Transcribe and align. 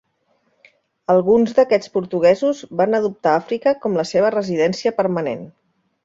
Alguns 1.13 1.51
d'aquests 1.57 1.91
portuguesos 1.97 2.61
van 2.79 2.99
adoptar 2.99 3.33
Àfrica 3.41 3.73
com 3.83 3.99
la 4.01 4.05
seva 4.13 4.31
residència 4.37 4.93
permanent. 5.03 5.45